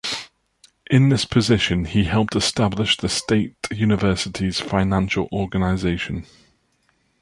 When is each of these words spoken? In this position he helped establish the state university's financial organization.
In 0.89 1.09
this 1.09 1.25
position 1.25 1.85
he 1.85 2.05
helped 2.05 2.35
establish 2.35 2.97
the 2.97 3.07
state 3.07 3.55
university's 3.69 4.59
financial 4.59 5.29
organization. 5.31 6.25